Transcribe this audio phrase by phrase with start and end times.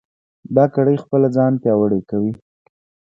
[0.55, 2.33] دا کړۍ خپله ځان پیاوړې کوي.